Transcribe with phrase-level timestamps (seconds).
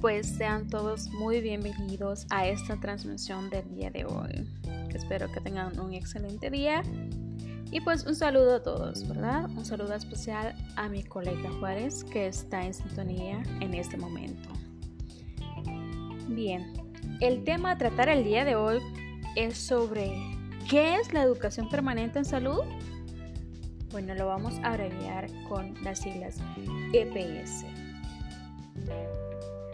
[0.00, 4.48] Pues sean todos muy bienvenidos a esta transmisión del día de hoy.
[4.94, 6.82] Espero que tengan un excelente día.
[7.72, 9.50] Y pues un saludo a todos, ¿verdad?
[9.50, 14.48] Un saludo especial a mi colega Juárez que está en sintonía en este momento.
[16.28, 16.72] Bien,
[17.20, 18.78] el tema a tratar el día de hoy
[19.34, 20.12] es sobre
[20.70, 22.60] ¿qué es la educación permanente en salud?
[23.90, 26.36] Bueno, lo vamos a abreviar con las siglas
[26.92, 27.64] EPS.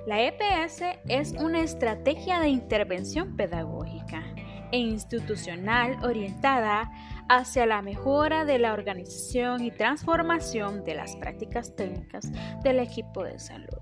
[0.07, 4.25] La EPS es una estrategia de intervención pedagógica
[4.73, 6.91] e institucional orientada
[7.29, 12.31] hacia la mejora de la organización y transformación de las prácticas técnicas
[12.63, 13.79] del equipo de salud.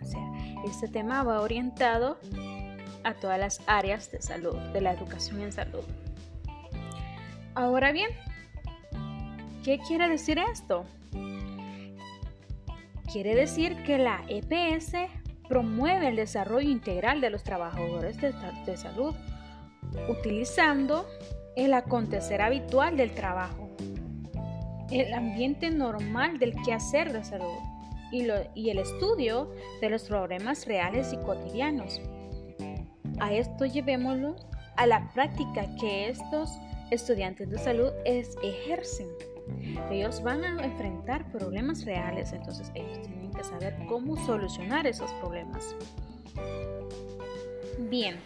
[0.00, 0.32] O sea,
[0.64, 2.18] este tema va orientado
[3.02, 5.84] a todas las áreas de salud, de la educación en salud.
[7.54, 8.10] Ahora bien,
[9.64, 10.84] ¿qué quiere decir esto?
[13.12, 14.92] Quiere decir que la EPS
[15.48, 19.14] promueve el desarrollo integral de los trabajadores de, salud,
[20.08, 21.06] utilizando
[21.56, 23.70] el acontecer habitual del trabajo,
[24.90, 27.58] el ambiente normal del quehacer de salud
[28.12, 32.00] y, y el estudio de los problemas reales y cotidianos.
[33.20, 34.36] A esto llevémoslo
[34.76, 36.58] a la práctica que estos
[36.90, 39.08] estudiantes de salud ejercen.
[39.90, 45.74] Ellos van a enfrentar problemas reales, entonces ellos tienen que saber cómo solucionar esos problemas.
[47.90, 48.16] Bien,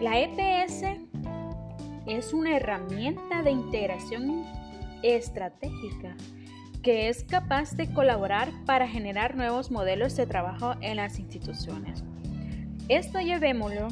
[0.00, 0.82] la EPS
[2.06, 4.44] es una herramienta de integración
[5.02, 6.16] estratégica
[6.82, 12.04] que es capaz de colaborar para generar nuevos modelos de trabajo en las instituciones.
[12.88, 13.88] Esto llevémoslo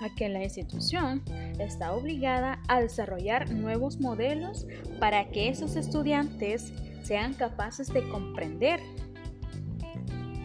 [0.00, 1.22] a que la institución
[1.58, 4.66] está obligada a desarrollar nuevos modelos
[5.00, 8.80] para que esos estudiantes sean capaces de comprender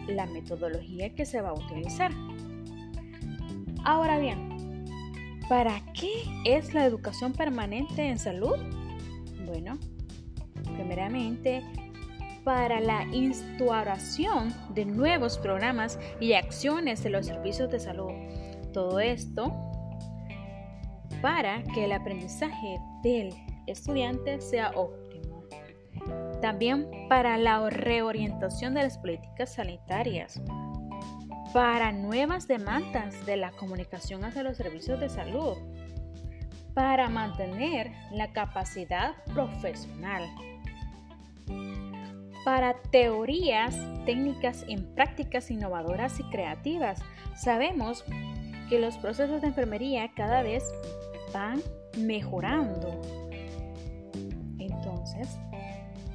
[0.08, 2.12] la metodología que se va a utilizar.
[3.84, 4.84] Ahora bien,
[5.48, 6.10] ¿para qué
[6.44, 8.56] es la educación permanente en salud?
[9.46, 9.78] Bueno,
[10.76, 11.62] primeramente,
[12.44, 18.12] para la instauración de nuevos programas y acciones de los servicios de salud.
[18.74, 19.50] Todo esto
[21.22, 23.30] para que el aprendizaje del
[23.66, 25.44] estudiante sea óptimo.
[26.42, 30.38] También para la reorientación de las políticas sanitarias
[31.54, 35.56] para nuevas demandas de la comunicación hacia los servicios de salud,
[36.74, 40.24] para mantener la capacidad profesional,
[42.44, 47.00] para teorías, técnicas en prácticas innovadoras y creativas.
[47.36, 48.04] Sabemos
[48.68, 50.64] que los procesos de enfermería cada vez
[51.32, 51.62] van
[51.98, 53.00] mejorando.
[54.58, 55.38] Entonces,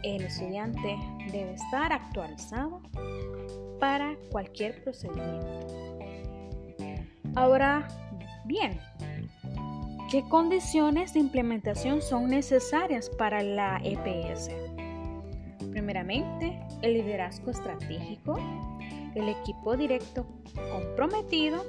[0.03, 0.97] el estudiante
[1.31, 2.81] debe estar actualizado
[3.79, 5.67] para cualquier procedimiento.
[7.35, 7.87] Ahora
[8.45, 8.79] bien,
[10.09, 14.49] ¿qué condiciones de implementación son necesarias para la EPS?
[15.71, 18.37] Primeramente, el liderazgo estratégico,
[19.15, 20.25] el equipo directo
[20.71, 21.63] comprometido,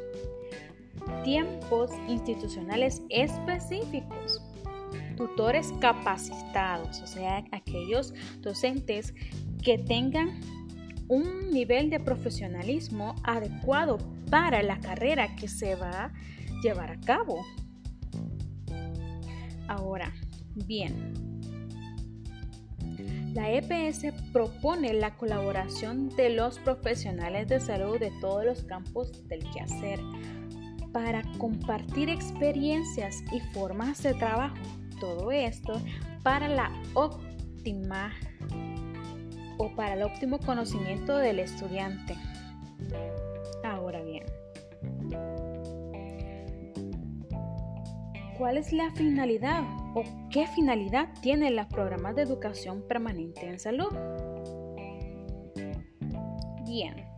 [1.24, 4.42] tiempos institucionales específicos,
[5.16, 9.14] tutores capacitados, o sea, aquellos docentes
[9.62, 10.40] que tengan
[11.08, 13.98] un nivel de profesionalismo adecuado
[14.30, 16.12] para la carrera que se va a
[16.62, 17.44] llevar a cabo.
[19.66, 20.12] Ahora,
[20.54, 21.12] bien,
[23.34, 29.40] la EPS propone la colaboración de los profesionales de salud de todos los campos del
[29.50, 30.00] quehacer
[30.92, 34.56] para compartir experiencias y formas de trabajo.
[35.00, 35.80] Todo esto
[36.22, 38.12] para la óptima
[39.58, 42.16] o para el óptimo conocimiento del estudiante.
[43.62, 44.24] Ahora bien,
[48.38, 49.62] ¿cuál es la finalidad
[49.94, 53.92] o qué finalidad tienen los programas de educación permanente en salud?
[56.64, 57.09] Bien,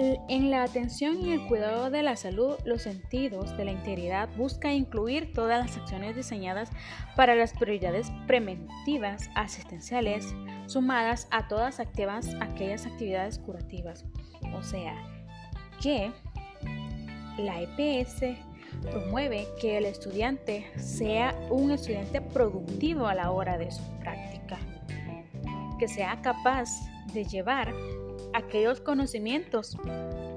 [0.00, 4.72] en la atención y el cuidado de la salud, los sentidos de la integridad busca
[4.72, 6.70] incluir todas las acciones diseñadas
[7.16, 10.34] para las prioridades preventivas asistenciales,
[10.66, 14.06] sumadas a todas activas, aquellas actividades curativas.
[14.54, 14.94] O sea,
[15.82, 16.10] que
[17.36, 18.38] la EPS
[18.80, 24.56] promueve que el estudiante sea un estudiante productivo a la hora de su práctica,
[25.78, 26.70] que sea capaz
[27.12, 27.74] de llevar
[28.34, 29.76] aquellos conocimientos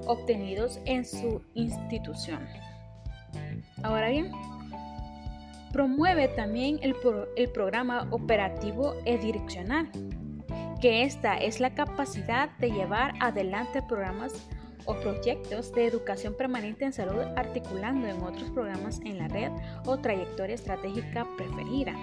[0.06, 2.46] obtenidos en su institución.
[3.82, 4.30] Ahora bien,
[5.72, 6.94] promueve también el,
[7.52, 9.90] programa operativo e direccional,
[10.80, 14.32] que esta es la capacidad de llevar adelante programas
[14.86, 19.50] o proyectos de educación permanente en salud articulando en otros programas en la red
[19.86, 21.94] o trayectoria estratégica preferida.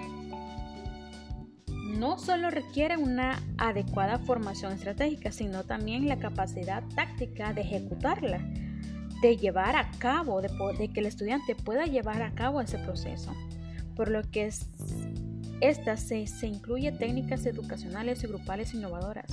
[2.02, 8.40] No solo requiere una adecuada formación estratégica, sino también la capacidad táctica de ejecutarla,
[9.22, 10.48] de llevar a cabo, de,
[10.92, 13.32] que el estudiante pueda llevar a cabo ese proceso.
[13.94, 14.50] Por lo que
[15.60, 19.30] esta se, se incluye técnicas educacionales y grupales innovadoras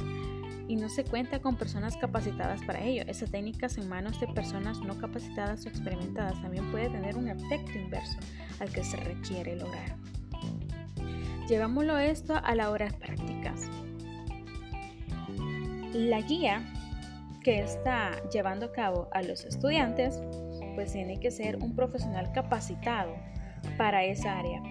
[0.68, 3.01] y no se cuenta con personas capacitadas para ello.
[3.07, 7.71] Esas técnicas en manos de personas no capacitadas o experimentadas también puede tener un efecto
[7.71, 8.19] inverso
[8.60, 9.95] al que se requiere lograr.
[11.50, 13.62] Llevámoslo esto a la hora de prácticas.
[15.94, 16.63] La guía
[17.44, 20.22] que está llevando a cabo a los estudiantes
[20.75, 23.16] pues tiene que ser un profesional capacitado
[23.80, 24.62] para esa área,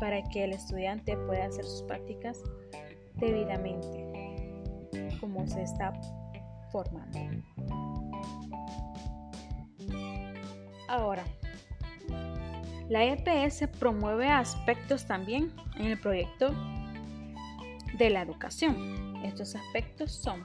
[0.00, 2.42] para que el estudiante pueda hacer sus prácticas
[3.14, 4.08] debidamente
[5.20, 5.92] como se está
[6.72, 7.18] formando.
[10.88, 11.22] Ahora,
[12.88, 16.54] la EPS promueve aspectos también en el proyecto
[17.98, 19.16] de la educación.
[19.24, 20.44] Estos aspectos son,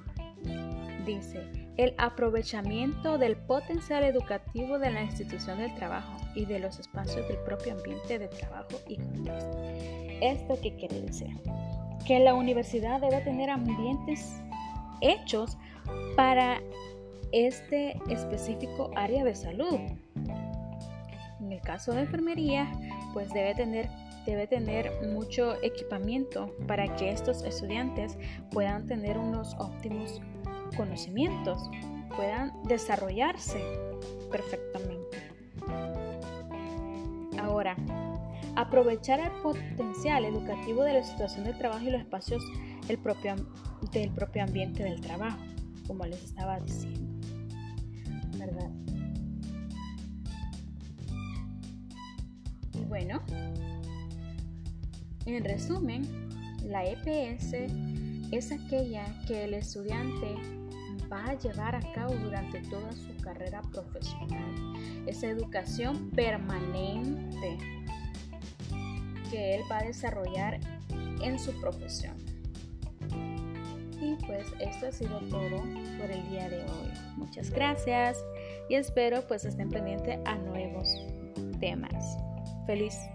[1.05, 7.27] dice, el aprovechamiento del potencial educativo de la institución del trabajo y de los espacios
[7.27, 9.57] del propio ambiente de trabajo y contexto.
[10.21, 11.29] ¿Esto qué quiere decir?
[12.05, 14.35] Que la universidad debe tener ambientes
[15.01, 15.57] hechos
[16.15, 16.61] para
[17.31, 19.79] este específico área de salud.
[21.53, 22.71] El caso de enfermería,
[23.13, 23.87] pues debe tener,
[24.25, 28.17] debe tener mucho equipamiento para que estos estudiantes
[28.49, 30.19] puedan tener unos óptimos
[30.75, 31.69] conocimientos,
[32.15, 33.61] puedan desarrollarse
[34.31, 35.31] perfectamente.
[37.39, 37.75] Ahora,
[38.55, 42.43] aprovechar el potencial educativo de la situación de trabajo y los espacios
[42.89, 43.35] el propio,
[43.91, 45.37] del propio ambiente del trabajo,
[45.85, 47.13] como les estaba diciendo.
[48.39, 48.71] ¿Verdad?
[52.93, 53.23] Bueno,
[55.25, 56.03] en resumen,
[56.63, 57.53] la EPS
[58.31, 60.35] es aquella que el estudiante
[61.11, 64.77] va a llevar a cabo durante toda su carrera profesional.
[65.07, 67.57] Esa educación permanente
[69.31, 70.59] que él va a desarrollar
[71.23, 72.15] en su profesión.
[73.99, 75.63] Y pues esto ha sido todo
[75.99, 76.91] por el día de hoy.
[77.17, 78.23] Muchas gracias
[78.69, 80.95] y espero pues estén pendientes a nuevos
[81.59, 82.19] temas.
[82.65, 83.12] Feliz.